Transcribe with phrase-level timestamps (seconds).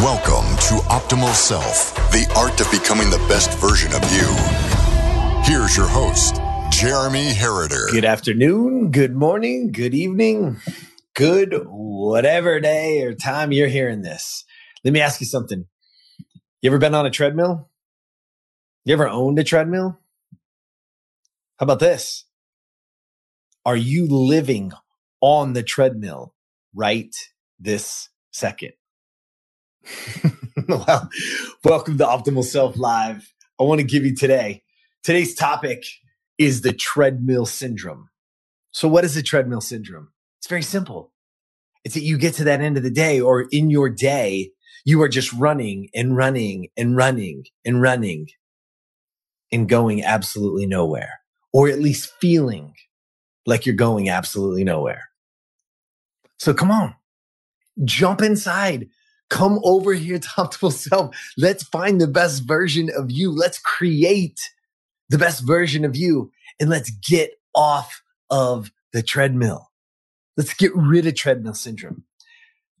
[0.00, 4.26] Welcome to Optimal Self, the art of becoming the best version of you.
[5.42, 6.36] Here's your host,
[6.70, 7.90] Jeremy Herriter.
[7.90, 10.60] Good afternoon, good morning, good evening,
[11.14, 14.44] good whatever day or time you're hearing this.
[14.84, 15.64] Let me ask you something.
[16.60, 17.70] You ever been on a treadmill?
[18.84, 19.98] You ever owned a treadmill?
[21.58, 22.26] How about this?
[23.64, 24.72] Are you living
[25.22, 26.34] on the treadmill
[26.74, 27.16] right
[27.58, 28.72] this second?
[30.68, 31.08] well,
[31.64, 33.32] welcome to Optimal Self Live.
[33.60, 34.62] I want to give you today.
[35.02, 35.84] Today's topic
[36.38, 38.08] is the treadmill syndrome.
[38.72, 40.08] So, what is the treadmill syndrome?
[40.38, 41.12] It's very simple.
[41.84, 44.50] It's that you get to that end of the day or in your day,
[44.84, 48.28] you are just running and running and running and running
[49.52, 51.20] and going absolutely nowhere,
[51.52, 52.74] or at least feeling
[53.46, 55.04] like you're going absolutely nowhere.
[56.38, 56.96] So, come on,
[57.84, 58.88] jump inside
[59.30, 61.16] Come over here to Optimal Self.
[61.36, 63.30] Let's find the best version of you.
[63.30, 64.40] Let's create
[65.08, 69.70] the best version of you and let's get off of the treadmill.
[70.36, 72.04] Let's get rid of treadmill syndrome.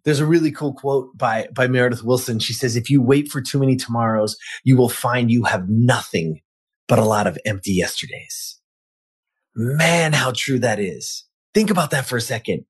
[0.04, 2.40] There's a really cool quote by, by Meredith Willson.
[2.40, 6.42] She says, if you wait for too many tomorrows, you will find you have nothing
[6.86, 8.60] but a lot of empty yesterdays.
[9.54, 11.24] Man, how true that is.
[11.54, 12.66] Think about that for a second.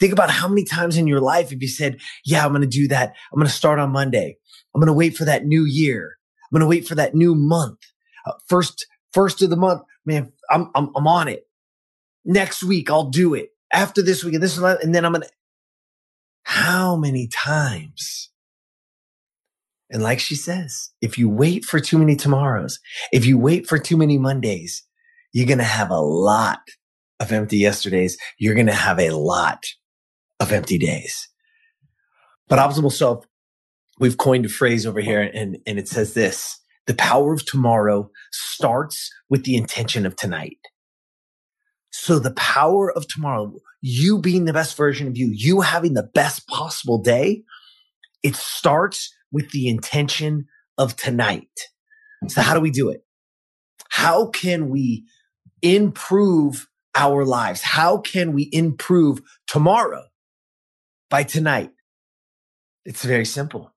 [0.00, 2.66] Think about how many times in your life have you said, yeah, I'm going to
[2.66, 3.14] do that.
[3.32, 4.36] I'm going to start on Monday.
[4.74, 6.16] I'm going to wait for that new year.
[6.44, 7.78] I'm going to wait for that new month.
[8.26, 11.44] Uh, first, first of the month, man, I'm, I'm, I'm on it.
[12.24, 13.50] Next week, I'll do it.
[13.72, 15.30] After this week, and this and then I'm going to,
[16.42, 18.30] how many times?
[19.90, 22.80] And like she says, if you wait for too many tomorrows,
[23.12, 24.82] if you wait for too many Mondays,
[25.32, 26.60] you're going to have a lot
[27.20, 28.16] of empty yesterdays.
[28.38, 29.64] You're going to have a lot
[30.40, 31.28] of empty days.
[32.48, 33.26] But optimal self,
[34.00, 38.10] we've coined a phrase over here and, and it says this, the power of tomorrow
[38.32, 40.58] starts with the intention of tonight.
[41.92, 46.08] So the power of tomorrow, you being the best version of you, you having the
[46.14, 47.42] best possible day,
[48.22, 50.46] it starts with the intention
[50.78, 51.48] of tonight.
[52.28, 53.04] So how do we do it?
[53.90, 55.04] How can we
[55.62, 57.62] improve our lives?
[57.62, 60.04] How can we improve tomorrow?
[61.10, 61.70] By tonight.
[62.84, 63.72] It's very simple.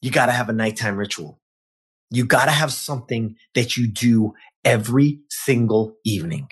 [0.00, 1.40] You got to have a nighttime ritual.
[2.10, 4.34] You got to have something that you do
[4.64, 6.48] every single evening.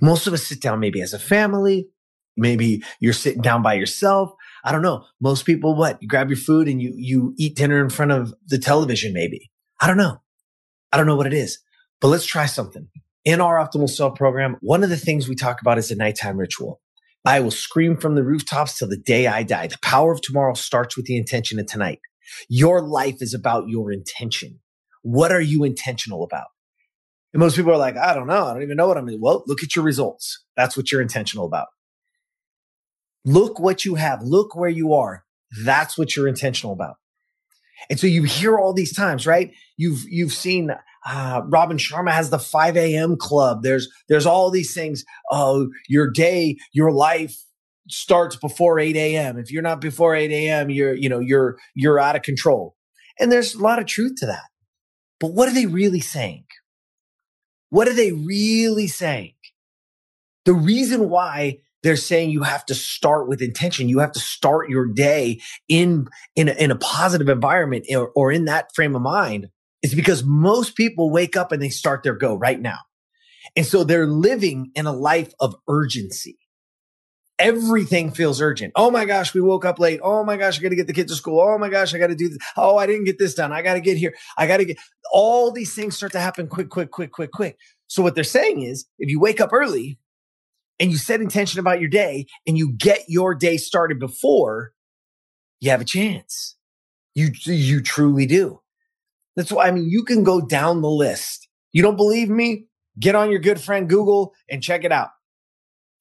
[0.00, 1.88] Most of us sit down maybe as a family.
[2.36, 4.32] Maybe you're sitting down by yourself.
[4.64, 5.04] I don't know.
[5.20, 6.00] Most people, what?
[6.00, 9.50] You grab your food and you, you eat dinner in front of the television, maybe.
[9.80, 10.22] I don't know.
[10.92, 11.58] I don't know what it is,
[12.00, 12.88] but let's try something.
[13.24, 16.38] In our optimal self program, one of the things we talk about is a nighttime
[16.38, 16.80] ritual.
[17.28, 19.66] I will scream from the rooftops till the day I die.
[19.66, 22.00] The power of tomorrow starts with the intention of tonight.
[22.48, 24.60] Your life is about your intention.
[25.02, 26.46] What are you intentional about?
[27.34, 28.46] And most people are like, I don't know.
[28.46, 29.10] I don't even know what I'm.
[29.20, 30.42] Well, look at your results.
[30.56, 31.66] That's what you're intentional about.
[33.26, 34.22] Look what you have.
[34.22, 35.26] Look where you are.
[35.66, 36.94] That's what you're intentional about.
[37.90, 39.52] And so you hear all these times, right?
[39.76, 40.70] You've, you've seen
[41.08, 43.16] uh, Robin Sharma has the 5 a.m.
[43.16, 43.62] club.
[43.62, 45.04] There's, there's all these things.
[45.30, 47.36] Oh, your day, your life
[47.88, 49.38] starts before 8 a.m.
[49.38, 52.76] If you're not before 8 a.m., you're, you know, you're, you're out of control.
[53.18, 54.44] And there's a lot of truth to that.
[55.18, 56.44] But what are they really saying?
[57.70, 59.34] What are they really saying?
[60.44, 63.88] The reason why they're saying you have to start with intention.
[63.88, 68.32] You have to start your day in, in a, in a positive environment or, or
[68.32, 69.48] in that frame of mind
[69.82, 72.78] is because most people wake up and they start their go right now.
[73.56, 76.38] And so they're living in a life of urgency.
[77.38, 78.72] Everything feels urgent.
[78.74, 80.00] Oh my gosh, we woke up late.
[80.02, 81.40] Oh my gosh, I got to get the kids to school.
[81.40, 82.38] Oh my gosh, I got to do this.
[82.56, 83.52] Oh, I didn't get this done.
[83.52, 84.14] I got to get here.
[84.36, 84.78] I got to get
[85.12, 87.56] all these things start to happen quick, quick, quick, quick, quick.
[87.86, 89.98] So what they're saying is if you wake up early
[90.80, 94.72] and you set intention about your day and you get your day started before,
[95.60, 96.56] you have a chance.
[97.14, 98.60] You, you truly do.
[99.38, 101.48] That's why, I mean, you can go down the list.
[101.70, 102.66] You don't believe me?
[102.98, 105.10] Get on your good friend Google and check it out.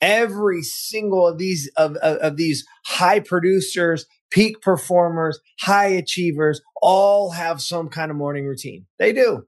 [0.02, 7.30] Every single of these, of, of, of these high producers, peak performers, high achievers all
[7.30, 8.88] have some kind of morning routine.
[8.98, 9.44] They do.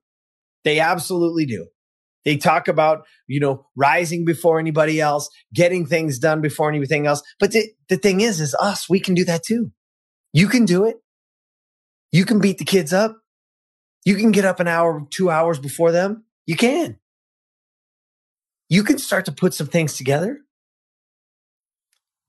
[0.64, 1.66] They absolutely do.
[2.26, 7.24] They talk about, you know, rising before anybody else, getting things done before anything else.
[7.40, 9.72] But the, the thing is, is us, we can do that too.
[10.32, 10.98] You can do it.
[12.12, 13.19] You can beat the kids up.
[14.06, 16.24] You can get up an hour, two hours before them.
[16.46, 16.98] You can.
[18.70, 20.42] You can start to put some things together.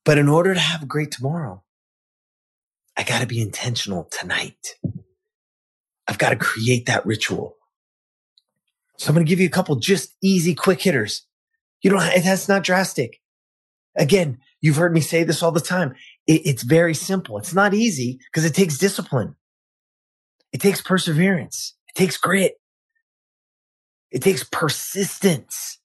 [0.04, 1.62] But in order to have a great tomorrow,
[2.96, 4.76] I got to be intentional tonight.
[6.08, 7.56] I've got to create that ritual.
[8.98, 11.26] So I'm going to give you a couple just easy, quick hitters.
[11.82, 13.20] You don't, that's not drastic.
[13.96, 15.94] Again, you've heard me say this all the time.
[16.26, 17.38] It, it's very simple.
[17.38, 19.36] It's not easy because it takes discipline.
[20.52, 21.76] It takes perseverance.
[21.88, 22.54] It takes grit.
[24.10, 25.78] It takes persistence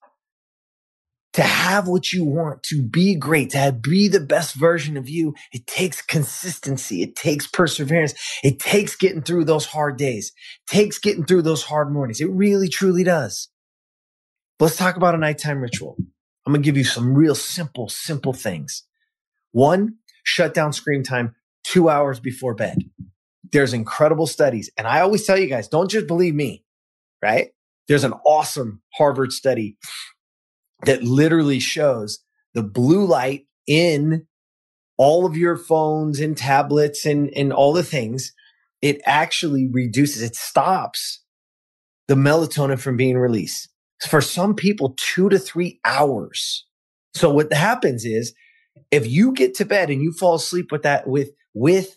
[1.34, 5.08] to have what you want, to be great, to have, be the best version of
[5.08, 5.34] you.
[5.52, 7.02] It takes consistency.
[7.02, 8.14] It takes perseverance.
[8.42, 10.32] It takes getting through those hard days.
[10.68, 12.20] It takes getting through those hard mornings.
[12.20, 13.48] It really, truly does.
[14.60, 15.96] Let's talk about a nighttime ritual.
[16.46, 18.84] I'm going to give you some real simple, simple things.
[19.52, 21.34] One, shut down screen time
[21.64, 22.78] two hours before bed.
[23.56, 24.68] There's incredible studies.
[24.76, 26.62] And I always tell you guys, don't just believe me,
[27.22, 27.52] right?
[27.88, 29.78] There's an awesome Harvard study
[30.84, 32.18] that literally shows
[32.52, 34.26] the blue light in
[34.98, 38.34] all of your phones and tablets and, and all the things.
[38.82, 41.24] It actually reduces, it stops
[42.08, 43.70] the melatonin from being released.
[44.06, 46.66] For some people, two to three hours.
[47.14, 48.34] So what happens is
[48.90, 51.96] if you get to bed and you fall asleep with that, with, with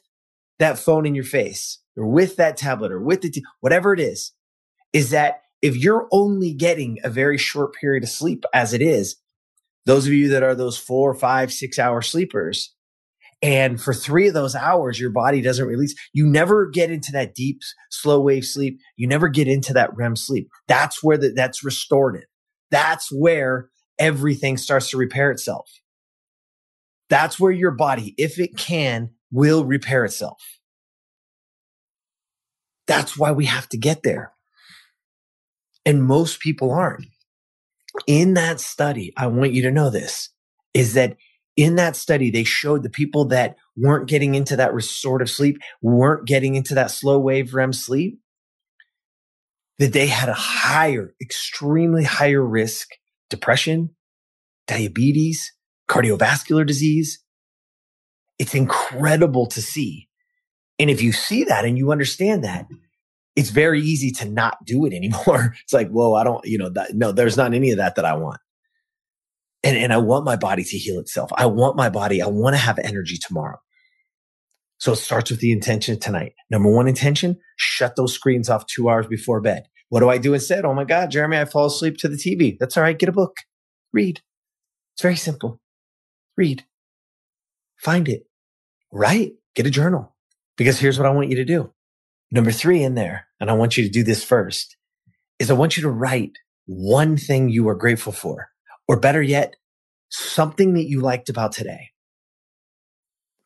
[0.60, 4.00] that phone in your face or with that tablet or with the, t- whatever it
[4.00, 4.34] is,
[4.94, 9.18] is that if you're only getting a very short period of sleep as it is,
[9.86, 12.76] those of you that are those four, five, six hour sleepers,
[13.42, 15.96] and for three of those hours, your body doesn't release.
[16.14, 18.80] You never get into that deep, slow wave sleep.
[18.98, 20.50] You never get into that REM sleep.
[20.68, 22.28] That's where the, that's restorative.
[22.70, 25.70] That's where everything starts to repair itself.
[27.10, 30.42] That's where your body, if it can, will repair itself.
[32.88, 34.34] That's why we have to get there.
[35.86, 37.06] And most people aren't.
[38.08, 40.30] In that study, I want you to know this
[40.74, 41.18] is that
[41.58, 46.26] in that study, they showed the people that weren't getting into that restorative sleep, weren't
[46.26, 48.20] getting into that slow wave REM sleep,
[49.78, 52.90] that they had a higher, extremely higher risk
[53.30, 53.90] depression,
[54.68, 55.54] diabetes,
[55.90, 57.24] cardiovascular disease.
[58.40, 60.08] It's incredible to see.
[60.80, 62.68] And if you see that and you understand that,
[63.36, 65.56] it's very easy to not do it anymore.
[65.64, 68.06] It's like, whoa, I don't, you know, that, no, there's not any of that that
[68.06, 68.40] I want.
[69.64, 71.32] And, and I want my body to heal itself.
[71.36, 73.60] I want my body, I want to have energy tomorrow.
[74.80, 76.34] So it starts with the intention tonight.
[76.50, 79.64] Number one intention, shut those screens off two hours before bed.
[79.90, 80.66] What do I do instead?
[80.66, 82.58] Oh my God, Jeremy, I fall asleep to the TV.
[82.58, 82.98] That's all right.
[82.98, 83.38] Get a book,
[83.92, 84.22] read.
[84.96, 85.60] It's very simple.
[86.38, 86.66] Read,
[87.78, 88.24] find it,
[88.92, 90.16] write, get a journal.
[90.58, 91.72] Because here's what I want you to do.
[92.32, 94.78] Number three in there, and I want you to do this first,
[95.40, 96.34] is I want you to write
[96.66, 98.50] one thing you are grateful for,
[98.88, 99.56] or better yet,
[100.10, 101.90] something that you liked about today.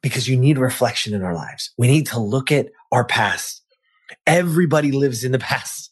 [0.02, 1.72] Because you need reflection in our lives.
[1.78, 3.64] We need to look at our past.
[4.28, 5.90] Everybody lives in the past.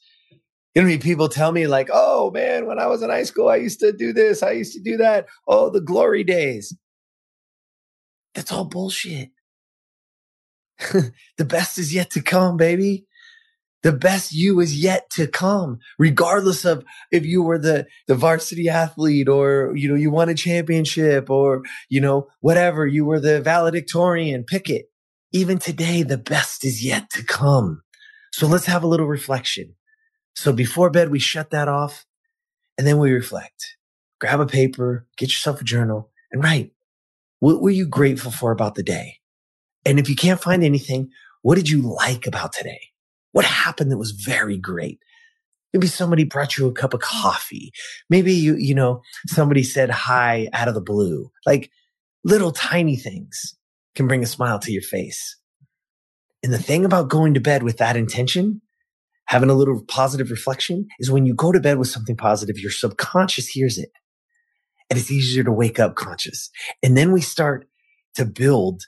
[0.76, 3.24] You know, I mean, people tell me like, "Oh man, when I was in high
[3.24, 5.28] school, I used to do this, I used to do that.
[5.48, 6.76] Oh, the glory days."
[8.34, 9.30] That's all bullshit.
[11.38, 13.06] the best is yet to come, baby.
[13.84, 18.70] The best you is yet to come, regardless of if you were the, the varsity
[18.70, 23.42] athlete or, you know, you won a championship or, you know, whatever, you were the
[23.42, 24.86] valedictorian, pick it.
[25.32, 27.82] Even today, the best is yet to come.
[28.34, 29.76] So let's have a little reflection.
[30.36, 32.06] So before bed, we shut that off
[32.78, 33.78] and then we reflect.
[34.20, 36.72] Grab a paper, get yourself a journal and write.
[37.40, 39.21] What were you grateful for about the day?
[39.86, 41.10] And if you can't find anything,
[41.42, 42.80] what did you like about today?
[43.32, 45.00] What happened that was very great?
[45.74, 47.72] Maybe somebody brought you a cup of coffee.
[48.10, 51.32] Maybe you, you know, somebody said hi out of the blue.
[51.46, 51.72] Like
[52.24, 53.56] little tiny things
[53.96, 55.38] can bring a smile to your face.
[56.44, 58.62] And the thing about going to bed with that intention,
[59.26, 62.72] having a little positive reflection is when you go to bed with something positive, your
[62.72, 63.92] subconscious hears it
[64.90, 66.50] and it's easier to wake up conscious.
[66.84, 67.66] And then we start
[68.16, 68.84] to build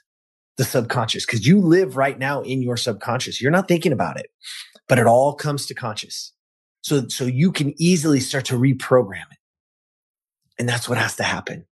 [0.56, 3.40] the subconscious because you live right now in your subconscious.
[3.40, 4.26] You're not thinking about it,
[4.88, 6.32] but it all comes to conscious.
[6.82, 9.38] So, so you can easily start to reprogram it.
[10.58, 11.66] And that's what has to happen.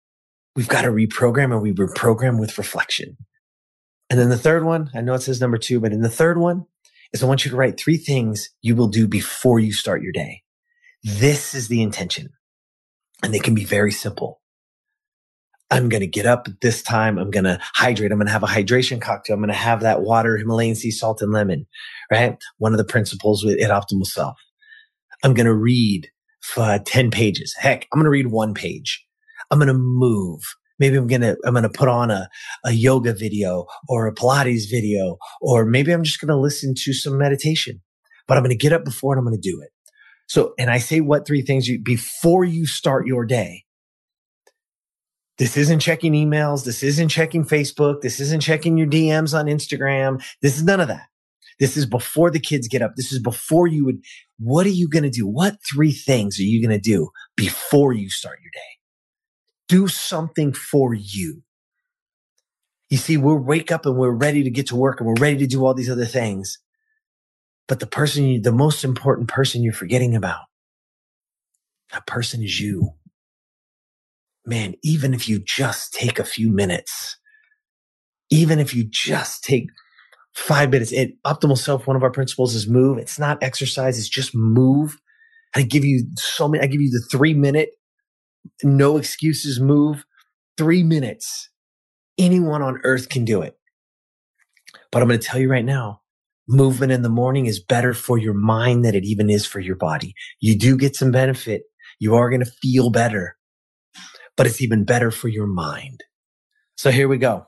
[0.56, 3.16] We've got to reprogram and we reprogram with reflection.
[4.10, 6.38] And then the third one, I know it says number two, but in the third
[6.38, 6.66] one
[7.12, 10.12] is I want you to write three things you will do before you start your
[10.12, 10.42] day.
[11.02, 12.30] This is the intention
[13.22, 14.41] and they can be very simple.
[15.72, 17.18] I'm going to get up this time.
[17.18, 18.12] I'm going to hydrate.
[18.12, 19.34] I'm going to have a hydration cocktail.
[19.34, 21.66] I'm going to have that water, Himalayan sea salt and lemon,
[22.10, 22.36] right?
[22.58, 24.36] One of the principles with, at Optimal Self.
[25.24, 26.08] I'm going to read
[26.42, 27.54] for 10 pages.
[27.58, 29.04] Heck, I'm going to read one page.
[29.50, 30.42] I'm going to move
[30.82, 32.28] Maybe I'm going to, I'm going to put on a,
[32.64, 36.92] a yoga video or a Pilates video, or maybe I'm just going to listen to
[36.92, 37.80] some meditation,
[38.26, 39.70] but I'm going to get up before and I'm going to do it.
[40.26, 43.62] So, and I say what three things you, before you start your day.
[45.42, 46.64] This isn't checking emails.
[46.64, 48.00] This isn't checking Facebook.
[48.00, 50.24] This isn't checking your DMs on Instagram.
[50.40, 51.08] This is none of that.
[51.58, 52.92] This is before the kids get up.
[52.94, 54.04] This is before you would,
[54.38, 55.26] what are you going to do?
[55.26, 58.60] What three things are you going to do before you start your day?
[59.66, 61.42] Do something for you.
[62.88, 65.38] You see, we'll wake up and we're ready to get to work and we're ready
[65.38, 66.60] to do all these other things.
[67.66, 70.42] But the person, you, the most important person you're forgetting about,
[71.90, 72.92] that person is you.
[74.44, 77.16] Man, even if you just take a few minutes,
[78.30, 79.68] even if you just take
[80.34, 82.98] five minutes, it, optimal self, one of our principles is move.
[82.98, 83.98] It's not exercise.
[83.98, 84.98] It's just move.
[85.54, 87.70] I give you so many, I give you the three minute,
[88.62, 90.04] no excuses move,
[90.56, 91.50] three minutes.
[92.18, 93.58] Anyone on earth can do it.
[94.90, 96.00] But I'm going to tell you right now,
[96.48, 99.76] movement in the morning is better for your mind than it even is for your
[99.76, 100.14] body.
[100.40, 101.62] You do get some benefit.
[101.98, 103.36] You are going to feel better,
[104.36, 106.04] but it's even better for your mind.
[106.76, 107.46] So here we go.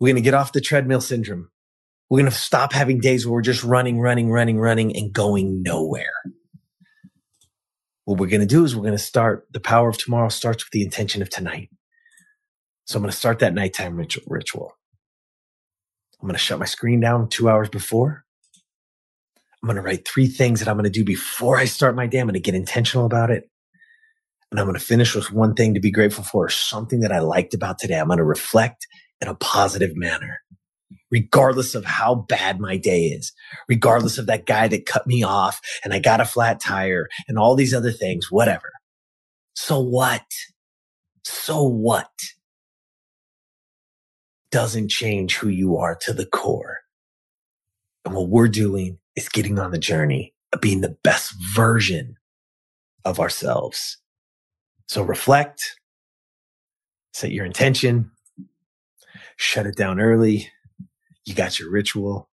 [0.00, 1.50] We're going to get off the treadmill syndrome.
[2.08, 5.62] We're going to stop having days where we're just running, running, running, running and going
[5.62, 6.12] nowhere.
[8.04, 10.64] What we're going to do is we're going to start the power of tomorrow starts
[10.64, 11.70] with the intention of tonight.
[12.84, 14.72] So I'm going to start that nighttime ritual.
[16.20, 18.24] I'm going to shut my screen down two hours before.
[19.62, 22.06] I'm going to write three things that I'm going to do before I start my
[22.06, 22.20] day.
[22.20, 23.50] I'm going to get intentional about it.
[24.56, 27.18] And I'm going to finish with one thing to be grateful for, something that I
[27.18, 28.00] liked about today.
[28.00, 28.86] I'm going to reflect
[29.20, 30.38] in a positive manner,
[31.10, 33.34] regardless of how bad my day is,
[33.68, 37.36] regardless of that guy that cut me off and I got a flat tire and
[37.36, 38.72] all these other things, whatever.
[39.54, 40.24] So what?
[41.22, 42.08] So what?
[44.50, 46.78] Doesn't change who you are to the core.
[48.06, 52.16] And what we're doing is getting on the journey of being the best version
[53.04, 53.98] of ourselves.
[54.88, 55.76] So reflect,
[57.14, 58.12] set your intention,
[59.36, 60.50] shut it down early.
[61.26, 62.28] You got your ritual.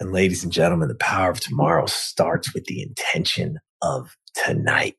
[0.00, 4.96] And ladies and gentlemen, the power of tomorrow starts with the intention of tonight.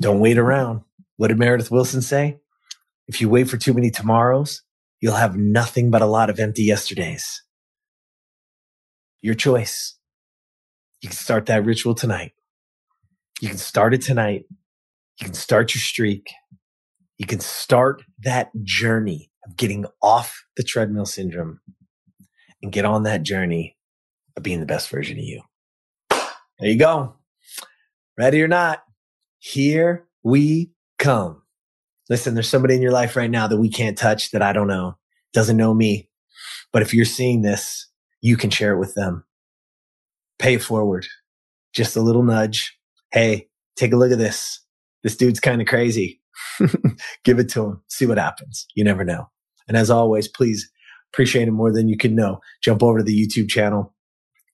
[0.00, 0.82] Don't wait around.
[1.16, 2.38] What did Meredith Willson say?
[3.08, 4.62] If you wait for too many tomorrows,
[5.00, 7.42] you'll have nothing but a lot of empty yesterdays.
[9.22, 9.96] Your choice.
[11.02, 12.32] You can start that ritual tonight.
[13.40, 14.44] You can start it tonight.
[15.20, 16.28] You can start your streak.
[17.18, 21.60] You can start that journey of getting off the treadmill syndrome
[22.62, 23.76] and get on that journey
[24.36, 25.42] of being the best version of you.
[26.10, 27.16] There you go.
[28.18, 28.82] Ready or not,
[29.38, 31.42] here we come.
[32.08, 34.68] Listen, there's somebody in your life right now that we can't touch that I don't
[34.68, 34.96] know,
[35.32, 36.08] doesn't know me.
[36.72, 37.88] But if you're seeing this,
[38.22, 39.24] you can share it with them.
[40.38, 41.06] Pay it forward.
[41.74, 42.78] Just a little nudge.
[43.16, 44.60] Hey, take a look at this.
[45.02, 46.20] This dude's kind of crazy.
[47.24, 47.82] Give it to him.
[47.88, 48.66] See what happens.
[48.74, 49.30] You never know.
[49.66, 50.70] And as always, please
[51.14, 52.40] appreciate it more than you can know.
[52.62, 53.94] Jump over to the YouTube channel,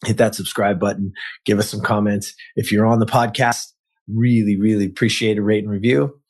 [0.06, 1.12] hit that subscribe button,
[1.44, 2.34] give us some comments.
[2.54, 3.72] If you're on the podcast,
[4.06, 6.20] really, really appreciate a rate and review.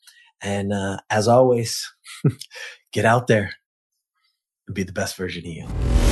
[0.41, 1.87] And uh, as always,
[2.95, 3.53] get out there
[4.67, 6.12] and be the best version of you.